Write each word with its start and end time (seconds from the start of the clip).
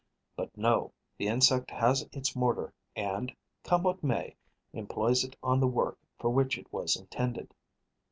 But 0.35 0.57
no: 0.57 0.93
the 1.15 1.27
insect 1.27 1.69
has 1.69 2.09
its 2.11 2.35
mortar 2.35 2.73
and, 2.95 3.31
come 3.63 3.83
what 3.83 4.03
may, 4.03 4.35
employs 4.73 5.23
it 5.23 5.35
on 5.43 5.59
the 5.59 5.67
work 5.67 5.99
for 6.17 6.31
which 6.31 6.57
it 6.57 6.73
was 6.73 6.95
intended. 6.95 7.53